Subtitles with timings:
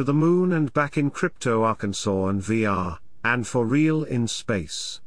[0.00, 4.98] to the moon and back in crypto Arkansas and VR, and for real in space.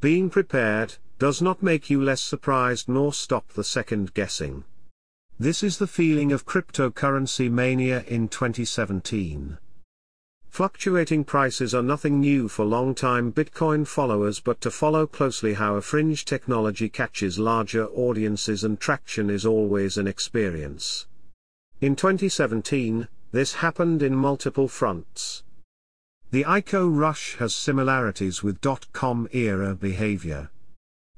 [0.00, 4.64] Being prepared, does not make you less surprised nor stop the second guessing.
[5.38, 9.58] This is the feeling of cryptocurrency mania in 2017.
[10.48, 15.82] Fluctuating prices are nothing new for long-time Bitcoin followers but to follow closely how a
[15.82, 21.06] fringe technology catches larger audiences and traction is always an experience.
[21.82, 25.42] In 2017, this happened in multiple fronts.
[26.30, 30.50] The ICO rush has similarities with dot-com era behavior.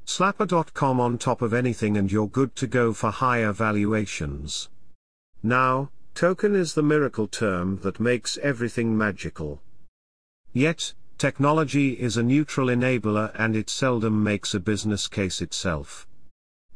[0.04, 4.68] Slap a dot-com on top of anything and you're good to go for higher valuations.
[5.42, 9.62] Now, Token is the miracle term that makes everything magical.
[10.52, 16.06] Yet, technology is a neutral enabler and it seldom makes a business case itself.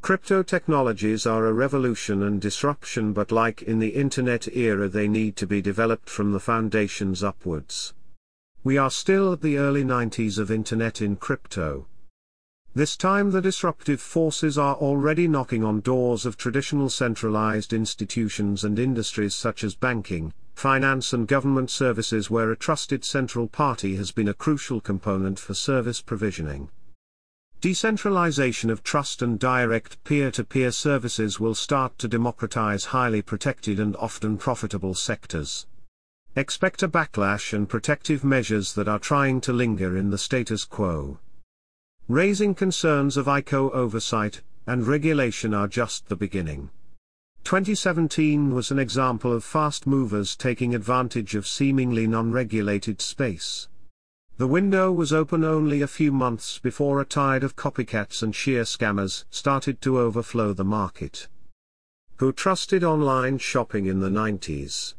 [0.05, 5.35] Crypto technologies are a revolution and disruption but like in the internet era they need
[5.35, 7.95] to be developed from the foundations upwards.
[8.63, 11.87] We are still at the early 90s of internet in crypto.
[12.75, 18.79] This time the disruptive forces are already knocking on doors of traditional centralized institutions and
[18.79, 24.29] industries such as banking, finance and government services where a trusted central party has been
[24.29, 26.69] a crucial component for service provisioning.
[27.65, 33.97] Decentralization of trust and direct peer-to-peer -peer services will start to democratize highly protected and
[33.97, 35.65] often profitable sectors.
[36.37, 41.19] Expect a backlash and protective measures that are trying to linger in the status quo.
[42.07, 46.69] Raising concerns of ICO oversight and regulation are just the beginning.
[47.45, 53.69] 2017 was an example of fast movers taking advantage of seemingly non-regulated space.
[54.37, 58.65] The window was open only a few months before a tide of copycats and sheer
[58.65, 61.29] scammers started to overflow the market.
[62.17, 64.95] Who trusted online shopping in the 90s?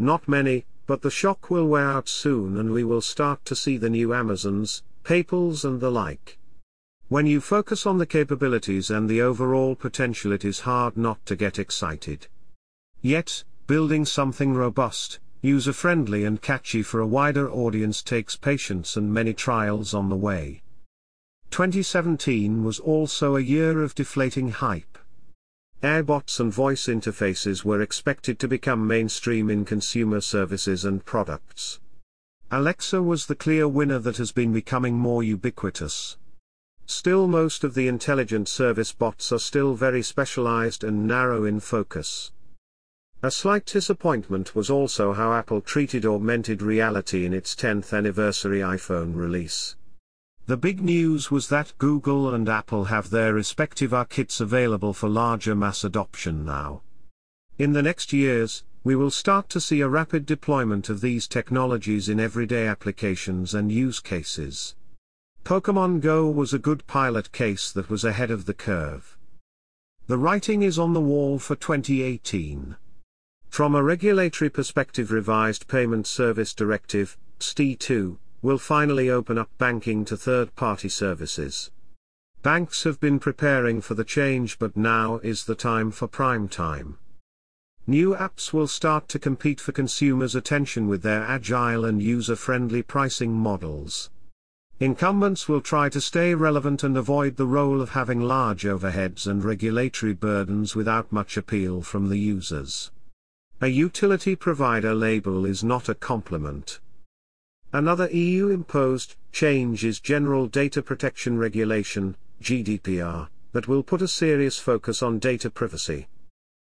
[0.00, 3.76] Not many, but the shock will wear out soon and we will start to see
[3.76, 6.36] the new Amazons, PayPals and the like.
[7.08, 11.36] When you focus on the capabilities and the overall potential it is hard not to
[11.36, 12.26] get excited.
[13.00, 19.32] Yet, building something robust, user-friendly and catchy for a wider audience takes patience and many
[19.32, 20.60] trials on the way.
[21.50, 24.98] 2017 was also a year of deflating hype.
[25.82, 31.78] Airbots and voice interfaces were expected to become mainstream in consumer services and products.
[32.50, 36.16] Alexa was the clear winner that has been becoming more ubiquitous.
[36.86, 42.32] Still most of the intelligent service bots are still very specialized and narrow in focus.
[43.22, 49.16] A slight disappointment was also how Apple treated augmented reality in its 10th anniversary iPhone
[49.16, 49.74] release.
[50.46, 55.08] The big news was that Google and Apple have their respective AR kits available for
[55.08, 56.82] larger mass adoption now.
[57.58, 62.10] In the next years, we will start to see a rapid deployment of these technologies
[62.10, 64.76] in everyday applications and use cases.
[65.42, 69.16] Pokemon Go was a good pilot case that was ahead of the curve.
[70.06, 72.76] The writing is on the wall for 2018.
[73.56, 80.14] From a regulatory perspective revised Payment Service Directive, PSD2, will finally open up banking to
[80.14, 81.70] third-party services.
[82.42, 86.98] Banks have been preparing for the change but now is the time for prime time.
[87.86, 93.32] New apps will start to compete for consumers' attention with their agile and user-friendly pricing
[93.32, 94.10] models.
[94.80, 99.42] Incumbents will try to stay relevant and avoid the role of having large overheads and
[99.42, 102.90] regulatory burdens without much appeal from the users.
[103.62, 106.78] A utility provider label is not a compliment.
[107.72, 115.02] Another EU-imposed change is General Data Protection Regulation, GDPR, that will put a serious focus
[115.02, 116.06] on data privacy.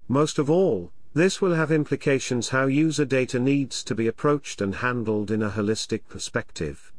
[0.08, 4.76] Most of all, this will have implications how user data needs to be approached and
[4.76, 6.94] handled in a holistic perspective.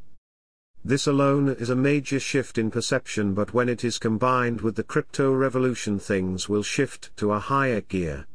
[0.85, 4.83] This alone is a major shift in perception but when it is combined with the
[4.83, 8.27] crypto revolution things will shift to a higher gear.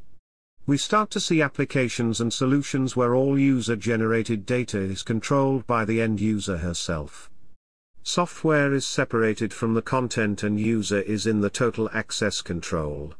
[0.66, 6.01] We start to see applications and solutions where all user-generated data is controlled by the
[6.01, 7.30] end user herself.
[8.01, 13.13] Software is separated from the content and user is in the total access control.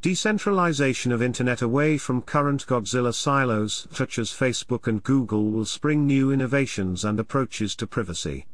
[0.00, 6.06] Decentralization of Internet away from current Godzilla silos such as Facebook and Google will spring
[6.06, 8.46] new innovations and approaches to privacy.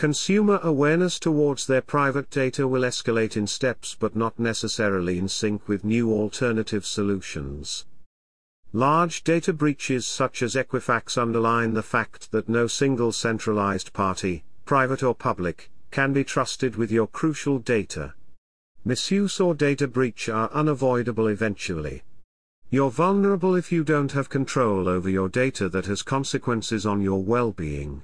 [0.00, 5.68] Consumer awareness towards their private data will escalate in steps but not necessarily in sync
[5.68, 7.84] with new alternative solutions.
[8.72, 15.02] Large data breaches such as Equifax underline the fact that no single centralized party, private
[15.02, 18.14] or public, can be trusted with your crucial data.
[18.86, 22.04] Misuse or data breach are unavoidable eventually.
[22.70, 27.22] You're vulnerable if you don't have control over your data that has consequences on your
[27.22, 28.02] well-being.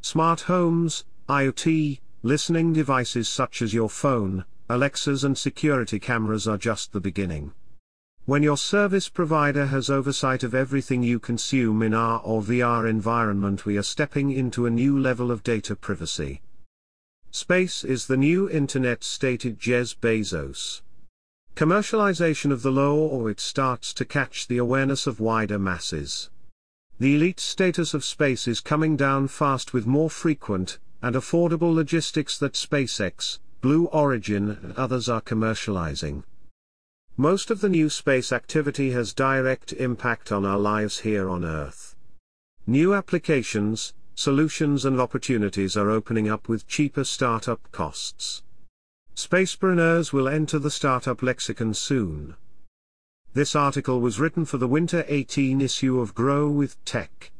[0.00, 6.92] Smart homes, IoT, listening devices such as your phone, Alexas and security cameras are just
[6.92, 7.52] the beginning.
[8.26, 13.64] When your service provider has oversight of everything you consume in AR or VR environment
[13.64, 16.42] we are stepping into a new level of data privacy.
[17.30, 20.82] Space is the new internet stated Jeff Bezos.
[21.56, 26.30] Commercialization of the low orbit starts to catch the awareness of wider masses.
[27.00, 32.36] The elite status of space is coming down fast with more frequent and affordable logistics
[32.38, 36.24] that SpaceX, Blue Origin and others are commercializing.
[37.16, 41.94] Most of the new space activity has direct impact on our lives here on Earth.
[42.66, 48.42] New applications, solutions and opportunities are opening up with cheaper startup costs.
[49.14, 52.34] Spacepreneurs will enter the startup lexicon soon.
[53.38, 57.30] This article was written for the Winter 18 issue of Grow with Tech.